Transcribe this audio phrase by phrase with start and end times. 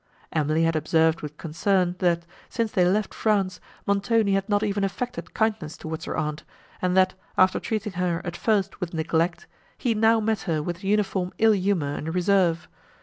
[0.33, 5.35] Emily had observed with concern, that, since they left France, Montoni had not even affected
[5.35, 6.41] kindness towards her aunt,
[6.81, 9.45] and that, after treating her, at first, with neglect,
[9.77, 12.67] he now met her with uniform ill humour and reserve.